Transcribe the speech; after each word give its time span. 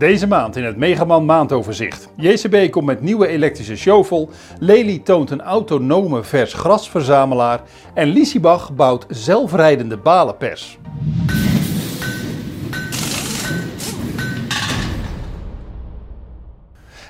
Deze 0.00 0.26
maand 0.26 0.56
in 0.56 0.64
het 0.64 0.76
Megaman 0.76 1.24
maandoverzicht. 1.24 2.08
JCB 2.16 2.70
komt 2.70 2.86
met 2.86 3.00
nieuwe 3.00 3.26
elektrische 3.26 3.76
shovel. 3.76 4.30
Lely 4.58 4.98
toont 4.98 5.30
een 5.30 5.40
autonome 5.40 6.22
vers 6.22 6.52
grasverzamelaar. 6.54 7.60
En 7.94 8.08
Lisiebach 8.08 8.74
bouwt 8.74 9.06
zelfrijdende 9.08 9.96
balenpers. 9.96 10.78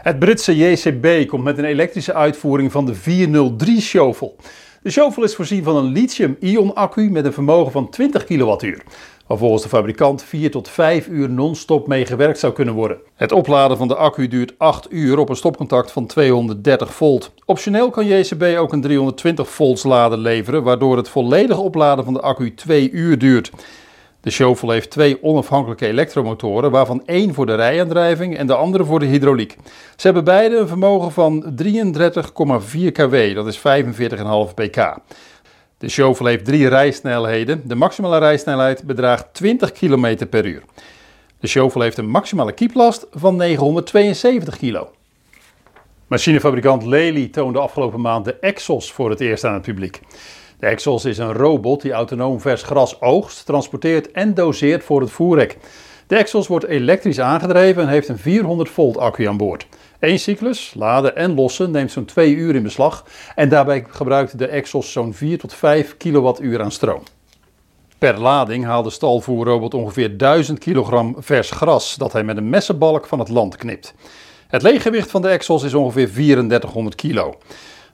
Het 0.02 0.18
Britse 0.18 0.56
JCB 0.56 1.28
komt 1.28 1.44
met 1.44 1.58
een 1.58 1.64
elektrische 1.64 2.14
uitvoering 2.14 2.72
van 2.72 2.86
de 2.86 2.94
403 2.94 3.80
shovel. 3.80 4.36
De 4.82 4.90
shovel 4.90 5.22
is 5.22 5.34
voorzien 5.34 5.62
van 5.62 5.76
een 5.76 5.92
lithium-ion 5.92 6.74
accu 6.74 7.10
met 7.10 7.24
een 7.24 7.32
vermogen 7.32 7.72
van 7.72 7.90
20 7.90 8.24
kWh 8.24 8.78
waar 9.26 9.38
volgens 9.38 9.62
de 9.62 9.68
fabrikant 9.68 10.22
4 10.22 10.50
tot 10.50 10.68
5 10.68 11.08
uur 11.08 11.30
non-stop 11.30 11.86
mee 11.86 12.06
gewerkt 12.06 12.38
zou 12.38 12.52
kunnen 12.52 12.74
worden. 12.74 12.98
Het 13.14 13.32
opladen 13.32 13.76
van 13.76 13.88
de 13.88 13.94
accu 13.94 14.28
duurt 14.28 14.54
8 14.58 14.86
uur 14.90 15.18
op 15.18 15.28
een 15.28 15.36
stopcontact 15.36 15.90
van 15.90 16.06
230 16.06 16.94
volt. 16.94 17.32
Optioneel 17.44 17.90
kan 17.90 18.06
JCB 18.06 18.56
ook 18.58 18.72
een 18.72 18.80
320 18.80 19.48
volts 19.48 19.82
lader 19.82 20.18
leveren, 20.18 20.62
waardoor 20.62 20.96
het 20.96 21.08
volledige 21.08 21.60
opladen 21.60 22.04
van 22.04 22.14
de 22.14 22.20
accu 22.20 22.54
2 22.54 22.90
uur 22.90 23.18
duurt. 23.18 23.50
De 24.20 24.30
Shovel 24.30 24.70
heeft 24.70 24.90
twee 24.90 25.22
onafhankelijke 25.22 25.86
elektromotoren, 25.86 26.70
waarvan 26.70 27.02
één 27.06 27.34
voor 27.34 27.46
de 27.46 27.54
rijaandrijving 27.54 28.36
en 28.36 28.46
de 28.46 28.54
andere 28.54 28.84
voor 28.84 28.98
de 28.98 29.06
hydrauliek. 29.06 29.56
Ze 29.96 30.06
hebben 30.06 30.24
beide 30.24 30.56
een 30.56 30.68
vermogen 30.68 31.12
van 31.12 31.54
33,4 31.62 32.92
kW, 32.92 33.34
dat 33.34 33.46
is 33.46 33.58
45,5 33.58 34.54
pk. 34.54 34.96
De 35.78 35.88
Shovel 35.88 36.26
heeft 36.26 36.44
drie 36.44 36.68
rijsnelheden. 36.68 37.62
De 37.64 37.74
maximale 37.74 38.18
rijsnelheid 38.18 38.82
bedraagt 38.82 39.26
20 39.32 39.72
km 39.72 40.26
per 40.26 40.46
uur. 40.46 40.62
De 41.40 41.46
Shovel 41.46 41.80
heeft 41.80 41.98
een 41.98 42.08
maximale 42.08 42.52
kieplast 42.52 43.06
van 43.12 43.36
972 43.36 44.56
kilo. 44.56 44.90
Machinefabrikant 46.06 46.84
Lely 46.84 47.28
toonde 47.28 47.58
afgelopen 47.58 48.00
maand 48.00 48.24
de 48.24 48.34
Exos 48.34 48.92
voor 48.92 49.10
het 49.10 49.20
eerst 49.20 49.44
aan 49.44 49.54
het 49.54 49.62
publiek. 49.62 50.00
De 50.60 50.66
Exos 50.66 51.04
is 51.04 51.18
een 51.18 51.32
robot 51.32 51.82
die 51.82 51.92
autonoom 51.92 52.40
vers 52.40 52.62
gras 52.62 53.00
oogst, 53.00 53.46
transporteert 53.46 54.10
en 54.10 54.34
doseert 54.34 54.84
voor 54.84 55.00
het 55.00 55.10
voerrek. 55.10 55.56
De 56.06 56.16
Exos 56.16 56.46
wordt 56.46 56.66
elektrisch 56.66 57.20
aangedreven 57.20 57.82
en 57.82 57.88
heeft 57.88 58.08
een 58.08 58.18
400 58.18 58.68
volt 58.68 58.98
accu 58.98 59.24
aan 59.26 59.36
boord. 59.36 59.66
Eén 60.00 60.18
cyclus, 60.18 60.72
laden 60.74 61.16
en 61.16 61.34
lossen, 61.34 61.70
neemt 61.70 61.90
zo'n 61.90 62.04
2 62.04 62.34
uur 62.34 62.54
in 62.54 62.62
beslag 62.62 63.04
en 63.34 63.48
daarbij 63.48 63.84
gebruikt 63.88 64.38
de 64.38 64.46
Exos 64.46 64.92
zo'n 64.92 65.14
4 65.14 65.38
tot 65.38 65.54
5 65.54 65.96
kilowattuur 65.96 66.62
aan 66.62 66.72
stroom. 66.72 67.02
Per 67.98 68.18
lading 68.18 68.64
haalt 68.64 68.84
de 68.84 68.90
stalvoerrobot 68.90 69.74
ongeveer 69.74 70.16
1000 70.16 70.58
kilogram 70.58 71.16
vers 71.18 71.50
gras 71.50 71.94
dat 71.96 72.12
hij 72.12 72.24
met 72.24 72.36
een 72.36 72.48
messenbalk 72.48 73.06
van 73.06 73.18
het 73.18 73.28
land 73.28 73.56
knipt. 73.56 73.94
Het 74.48 74.62
leeggewicht 74.62 75.10
van 75.10 75.22
de 75.22 75.28
Exos 75.28 75.62
is 75.62 75.74
ongeveer 75.74 76.12
3400 76.12 76.94
kilo. 76.94 77.38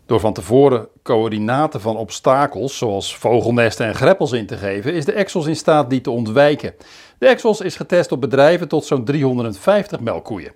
Door 0.07 0.21
van 0.21 0.33
tevoren 0.33 0.89
coördinaten 1.03 1.81
van 1.81 1.97
obstakels, 1.97 2.79
zoals 2.79 3.17
vogelnesten 3.17 3.87
en 3.87 3.95
greppels 3.95 4.33
in 4.33 4.47
te 4.47 4.57
geven, 4.57 4.95
is 4.95 5.05
de 5.05 5.12
Exos 5.12 5.47
in 5.47 5.57
staat 5.57 5.91
die 5.91 6.01
te 6.01 6.11
ontwijken. 6.11 6.75
De 7.19 7.27
Exos 7.27 7.61
is 7.61 7.77
getest 7.77 8.12
op 8.12 8.21
bedrijven 8.21 8.69
tot 8.69 8.84
zo'n 8.84 9.05
350 9.05 10.01
melkkoeien. 10.01 10.53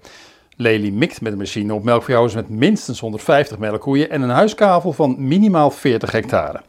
Lely 0.56 0.90
mikt 0.90 1.20
met 1.20 1.32
de 1.32 1.38
machine 1.38 1.74
op 1.74 1.84
melkveehouders 1.84 2.36
met 2.36 2.48
minstens 2.48 3.00
150 3.00 3.58
melkkoeien 3.58 4.10
en 4.10 4.22
een 4.22 4.30
huiskavel 4.30 4.92
van 4.92 5.14
minimaal 5.18 5.70
40 5.70 6.12
hectare. 6.12 6.60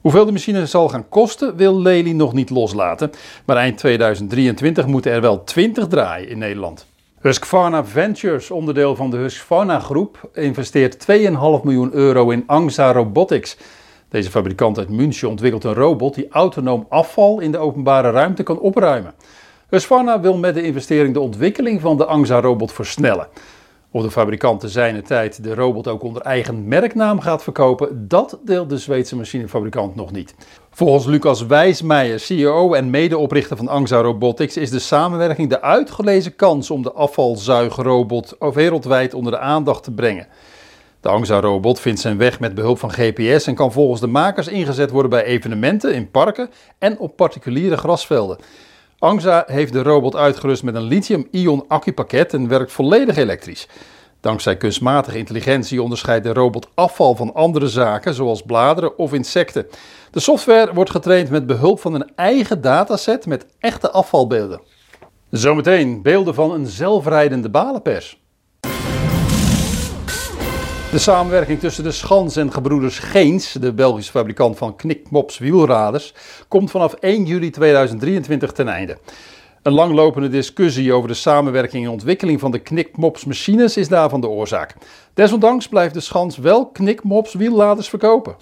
Hoeveel 0.00 0.24
de 0.24 0.32
machine 0.32 0.66
zal 0.66 0.88
gaan 0.88 1.08
kosten, 1.08 1.56
wil 1.56 1.80
Lely 1.80 2.12
nog 2.12 2.32
niet 2.32 2.50
loslaten, 2.50 3.10
maar 3.44 3.56
eind 3.56 3.78
2023 3.78 4.86
moeten 4.86 5.12
er 5.12 5.20
wel 5.20 5.44
20 5.44 5.86
draaien 5.86 6.28
in 6.28 6.38
Nederland. 6.38 6.86
Husqvarna 7.22 7.84
Ventures, 7.84 8.50
onderdeel 8.50 8.96
van 8.96 9.10
de 9.10 9.16
Husqvarna 9.16 9.78
groep, 9.78 10.30
investeert 10.34 11.06
2,5 11.10 11.32
miljoen 11.62 11.92
euro 11.92 12.30
in 12.30 12.42
Angsa 12.46 12.92
Robotics. 12.92 13.56
Deze 14.08 14.30
fabrikant 14.30 14.78
uit 14.78 14.88
München 14.88 15.28
ontwikkelt 15.28 15.64
een 15.64 15.74
robot 15.74 16.14
die 16.14 16.28
autonoom 16.28 16.86
afval 16.88 17.40
in 17.40 17.52
de 17.52 17.58
openbare 17.58 18.10
ruimte 18.10 18.42
kan 18.42 18.58
opruimen. 18.58 19.14
Husqvarna 19.68 20.20
wil 20.20 20.36
met 20.36 20.54
de 20.54 20.62
investering 20.62 21.14
de 21.14 21.20
ontwikkeling 21.20 21.80
van 21.80 21.96
de 21.96 22.04
Angsa-robot 22.04 22.72
versnellen. 22.72 23.28
Of 23.94 24.02
de 24.02 24.10
fabrikant 24.10 24.60
te 24.60 24.68
zijner 24.68 25.02
tijd 25.02 25.42
de 25.42 25.54
robot 25.54 25.88
ook 25.88 26.02
onder 26.02 26.22
eigen 26.22 26.68
merknaam 26.68 27.20
gaat 27.20 27.42
verkopen, 27.42 28.08
dat 28.08 28.38
deelt 28.44 28.70
de 28.70 28.78
Zweedse 28.78 29.16
machinefabrikant 29.16 29.94
nog 29.94 30.12
niet. 30.12 30.34
Volgens 30.70 31.06
Lucas 31.06 31.46
Wijsmeijer, 31.46 32.20
CEO 32.20 32.74
en 32.74 32.90
medeoprichter 32.90 33.56
van 33.56 33.68
Angsa 33.68 34.00
Robotics, 34.00 34.56
is 34.56 34.70
de 34.70 34.78
samenwerking 34.78 35.48
de 35.48 35.62
uitgelezen 35.62 36.36
kans 36.36 36.70
om 36.70 36.82
de 36.82 36.92
afvalzuigrobot 36.92 38.36
wereldwijd 38.38 39.14
onder 39.14 39.32
de 39.32 39.38
aandacht 39.38 39.82
te 39.82 39.92
brengen. 39.92 40.26
De 41.00 41.08
Angsa-robot 41.08 41.80
vindt 41.80 42.00
zijn 42.00 42.18
weg 42.18 42.40
met 42.40 42.54
behulp 42.54 42.78
van 42.78 42.92
GPS 42.92 43.46
en 43.46 43.54
kan 43.54 43.72
volgens 43.72 44.00
de 44.00 44.06
makers 44.06 44.48
ingezet 44.48 44.90
worden 44.90 45.10
bij 45.10 45.24
evenementen 45.24 45.94
in 45.94 46.10
parken 46.10 46.50
en 46.78 46.98
op 46.98 47.16
particuliere 47.16 47.76
grasvelden. 47.76 48.38
Angsa 49.02 49.44
heeft 49.46 49.72
de 49.72 49.82
robot 49.82 50.16
uitgerust 50.16 50.62
met 50.62 50.74
een 50.74 50.82
lithium-ion 50.82 51.64
accupakket 51.68 52.34
en 52.34 52.48
werkt 52.48 52.72
volledig 52.72 53.16
elektrisch. 53.16 53.68
Dankzij 54.20 54.56
kunstmatige 54.56 55.18
intelligentie 55.18 55.82
onderscheidt 55.82 56.24
de 56.24 56.32
robot 56.32 56.68
afval 56.74 57.14
van 57.14 57.34
andere 57.34 57.68
zaken, 57.68 58.14
zoals 58.14 58.42
bladeren 58.42 58.98
of 58.98 59.12
insecten. 59.12 59.66
De 60.10 60.20
software 60.20 60.74
wordt 60.74 60.90
getraind 60.90 61.30
met 61.30 61.46
behulp 61.46 61.80
van 61.80 61.94
een 61.94 62.10
eigen 62.14 62.60
dataset 62.60 63.26
met 63.26 63.46
echte 63.58 63.90
afvalbeelden. 63.90 64.60
Zometeen 65.30 66.02
beelden 66.02 66.34
van 66.34 66.52
een 66.52 66.66
zelfrijdende 66.66 67.50
balenpers. 67.50 68.21
De 70.92 70.98
samenwerking 70.98 71.60
tussen 71.60 71.84
de 71.84 71.92
Schans 71.92 72.36
en 72.36 72.52
gebroeders 72.52 72.98
Geens, 72.98 73.52
de 73.52 73.72
Belgische 73.72 74.10
fabrikant 74.10 74.58
van 74.58 74.76
knikmops 74.76 75.38
wielraders, 75.38 76.14
komt 76.48 76.70
vanaf 76.70 76.92
1 76.92 77.24
juli 77.24 77.50
2023 77.50 78.52
ten 78.52 78.68
einde. 78.68 78.98
Een 79.62 79.72
langlopende 79.72 80.28
discussie 80.28 80.92
over 80.92 81.08
de 81.08 81.14
samenwerking 81.14 81.84
en 81.84 81.90
ontwikkeling 81.90 82.40
van 82.40 82.50
de 82.50 82.58
knikmops 82.58 83.24
machines 83.24 83.76
is 83.76 83.88
daarvan 83.88 84.20
de 84.20 84.28
oorzaak. 84.28 84.74
Desondanks 85.14 85.68
blijft 85.68 85.94
de 85.94 86.00
Schans 86.00 86.36
wel 86.36 86.66
knikmops 86.66 87.34
wielraders 87.34 87.88
verkopen. 87.88 88.36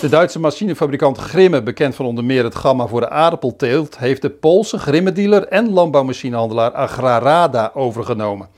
De 0.00 0.08
Duitse 0.08 0.38
machinefabrikant 0.38 1.18
Grimme, 1.18 1.62
bekend 1.62 1.94
van 1.94 2.06
onder 2.06 2.24
meer 2.24 2.44
het 2.44 2.54
gamma 2.54 2.86
voor 2.86 3.00
de 3.00 3.10
aardappelteelt, 3.10 3.98
heeft 3.98 4.22
de 4.22 4.30
Poolse 4.30 4.78
Grimme-dealer 4.78 5.48
en 5.48 5.72
landbouwmachinehandelaar 5.72 6.72
Agrarada 6.72 7.70
overgenomen. 7.74 8.48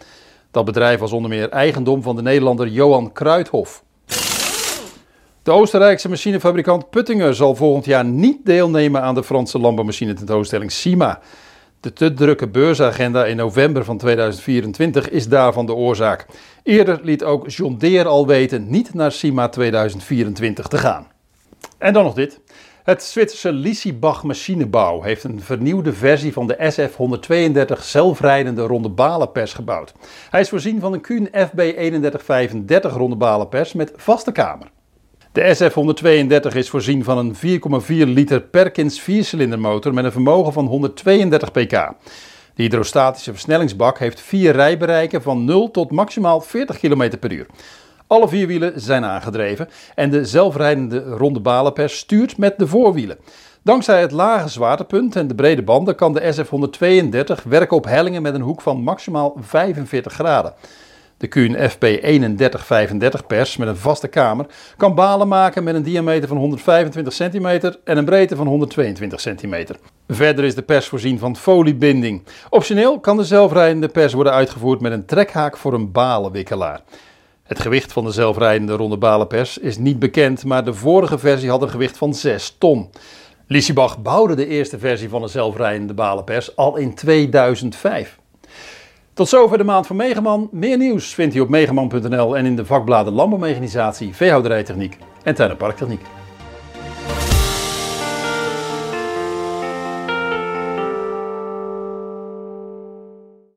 Dat 0.54 0.64
bedrijf 0.64 1.00
was 1.00 1.12
onder 1.12 1.30
meer 1.30 1.48
eigendom 1.48 2.02
van 2.02 2.16
de 2.16 2.22
Nederlander 2.22 2.68
Johan 2.68 3.12
Kruithof. 3.12 3.84
De 5.42 5.50
Oostenrijkse 5.50 6.08
machinefabrikant 6.08 6.90
Puttinger 6.90 7.34
zal 7.34 7.54
volgend 7.54 7.84
jaar 7.84 8.04
niet 8.04 8.46
deelnemen 8.46 9.02
aan 9.02 9.14
de 9.14 9.24
Franse 9.24 9.58
landbouwmachine 9.58 10.12
tentoonstelling 10.12 10.72
SIMA. 10.72 11.20
De 11.80 11.92
te 11.92 12.14
drukke 12.14 12.48
beursagenda 12.48 13.24
in 13.24 13.36
november 13.36 13.84
van 13.84 13.98
2024 13.98 15.10
is 15.10 15.28
daarvan 15.28 15.66
de 15.66 15.74
oorzaak. 15.74 16.26
Eerder 16.62 17.00
liet 17.02 17.24
ook 17.24 17.48
John 17.50 17.76
Deere 17.78 18.08
al 18.08 18.26
weten 18.26 18.70
niet 18.70 18.94
naar 18.94 19.12
SIMA 19.12 19.48
2024 19.48 20.66
te 20.66 20.78
gaan. 20.78 21.06
En 21.78 21.92
dan 21.92 22.04
nog 22.04 22.14
dit. 22.14 22.40
Het 22.84 23.02
Zwitserse 23.02 23.52
Lissibach 23.52 24.24
machinebouw 24.24 25.02
heeft 25.02 25.24
een 25.24 25.40
vernieuwde 25.40 25.92
versie 25.92 26.32
van 26.32 26.46
de 26.46 26.56
SF-132 26.58 27.82
zelfrijdende 27.82 28.62
ronde 28.62 28.88
balenpers 28.88 29.52
gebouwd. 29.52 29.92
Hij 30.30 30.40
is 30.40 30.48
voorzien 30.48 30.80
van 30.80 30.92
een 30.92 31.00
Kuhn 31.00 31.28
FB3135 31.28 32.92
ronde 32.92 33.16
balenpers 33.16 33.72
met 33.72 33.92
vaste 33.96 34.32
kamer. 34.32 34.70
De 35.32 35.54
SF-132 36.52 36.56
is 36.56 36.70
voorzien 36.70 37.04
van 37.04 37.18
een 37.18 37.34
4,4 37.84 37.86
liter 37.88 38.40
Perkins 38.40 39.00
viercilindermotor 39.00 39.94
met 39.94 40.04
een 40.04 40.12
vermogen 40.12 40.52
van 40.52 40.66
132 40.66 41.50
pk. 41.50 41.70
De 42.54 42.62
hydrostatische 42.62 43.32
versnellingsbak 43.32 43.98
heeft 43.98 44.20
vier 44.20 44.52
rijbereiken 44.52 45.22
van 45.22 45.44
0 45.44 45.70
tot 45.70 45.90
maximaal 45.90 46.40
40 46.40 46.78
km 46.78 47.18
per 47.20 47.32
uur. 47.32 47.46
Alle 48.14 48.28
vier 48.28 48.46
wielen 48.46 48.72
zijn 48.80 49.04
aangedreven 49.04 49.68
en 49.94 50.10
de 50.10 50.24
zelfrijdende 50.24 51.02
ronde 51.04 51.40
balenpers 51.40 51.98
stuurt 51.98 52.38
met 52.38 52.58
de 52.58 52.66
voorwielen. 52.66 53.18
Dankzij 53.62 54.00
het 54.00 54.10
lage 54.10 54.48
zwaartepunt 54.48 55.16
en 55.16 55.28
de 55.28 55.34
brede 55.34 55.62
banden 55.62 55.94
kan 55.94 56.12
de 56.12 56.34
SF132 56.34 57.48
werken 57.48 57.76
op 57.76 57.84
hellingen 57.84 58.22
met 58.22 58.34
een 58.34 58.40
hoek 58.40 58.60
van 58.60 58.82
maximaal 58.82 59.36
45 59.40 60.12
graden. 60.12 60.54
De 61.16 61.26
Kuhn 61.26 61.56
FP3135 61.56 63.26
pers 63.26 63.56
met 63.56 63.68
een 63.68 63.76
vaste 63.76 64.08
kamer 64.08 64.46
kan 64.76 64.94
balen 64.94 65.28
maken 65.28 65.64
met 65.64 65.74
een 65.74 65.82
diameter 65.82 66.28
van 66.28 66.36
125 66.36 67.14
cm 67.14 67.46
en 67.84 67.96
een 67.96 68.04
breedte 68.04 68.36
van 68.36 68.46
122 68.46 69.20
cm. 69.20 69.66
Verder 70.08 70.44
is 70.44 70.54
de 70.54 70.62
pers 70.62 70.86
voorzien 70.86 71.18
van 71.18 71.36
foliebinding. 71.36 72.22
Optioneel 72.50 73.00
kan 73.00 73.16
de 73.16 73.24
zelfrijdende 73.24 73.88
pers 73.88 74.12
worden 74.12 74.32
uitgevoerd 74.32 74.80
met 74.80 74.92
een 74.92 75.06
trekhaak 75.06 75.56
voor 75.56 75.74
een 75.74 75.92
balenwikkelaar. 75.92 76.80
Het 77.44 77.60
gewicht 77.60 77.92
van 77.92 78.04
de 78.04 78.10
zelfrijdende 78.10 78.72
ronde 78.72 78.96
balenpers 78.96 79.58
is 79.58 79.78
niet 79.78 79.98
bekend, 79.98 80.44
maar 80.44 80.64
de 80.64 80.74
vorige 80.74 81.18
versie 81.18 81.50
had 81.50 81.62
een 81.62 81.70
gewicht 81.70 81.96
van 81.96 82.14
6 82.14 82.56
ton. 82.58 82.90
Lissibach 83.46 84.02
bouwde 84.02 84.34
de 84.34 84.46
eerste 84.46 84.78
versie 84.78 85.08
van 85.08 85.22
de 85.22 85.28
zelfrijdende 85.28 85.94
balenpers 85.94 86.56
al 86.56 86.76
in 86.76 86.94
2005. 86.94 88.18
Tot 89.14 89.28
zover 89.28 89.58
de 89.58 89.64
maand 89.64 89.86
van 89.86 89.96
Megaman. 89.96 90.48
Meer 90.52 90.76
nieuws 90.76 91.14
vindt 91.14 91.34
u 91.34 91.40
op 91.40 91.48
megaman.nl 91.48 92.36
en 92.36 92.46
in 92.46 92.56
de 92.56 92.64
vakbladen 92.64 93.12
Landbouwmechanisatie, 93.12 94.14
Veehouderijtechniek 94.14 94.98
en 95.22 95.34
Tuin- 95.34 95.50
en. 95.56 96.23